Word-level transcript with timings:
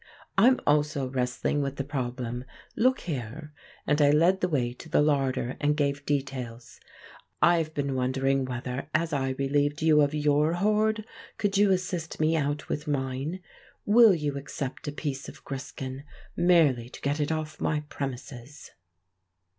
"I'm 0.35 0.59
also 0.65 1.07
wrestling 1.07 1.61
with 1.61 1.75
the 1.75 1.83
problem. 1.83 2.43
Look 2.75 3.01
here," 3.01 3.53
and 3.85 4.01
I 4.01 4.09
led 4.09 4.41
the 4.41 4.49
way 4.49 4.73
to 4.73 4.89
the 4.89 4.99
larder 4.99 5.57
and 5.61 5.77
gave 5.77 6.07
details. 6.07 6.79
"I've 7.39 7.75
been 7.75 7.93
wondering 7.93 8.43
whether, 8.45 8.89
as 8.95 9.13
I 9.13 9.35
relieved 9.37 9.83
you 9.83 10.01
of 10.01 10.15
your 10.15 10.53
hoard, 10.53 10.97
you 10.97 11.03
could 11.37 11.55
assist 11.59 12.19
me 12.19 12.35
out 12.35 12.67
with 12.67 12.87
mine! 12.87 13.41
Will 13.85 14.15
you 14.15 14.39
accept 14.39 14.87
a 14.87 14.91
piece 14.91 15.29
of 15.29 15.43
griskin, 15.43 16.03
merely 16.35 16.89
to 16.89 17.01
get 17.01 17.19
it 17.19 17.31
off 17.31 17.61
my 17.61 17.81
premises?" 17.81 18.71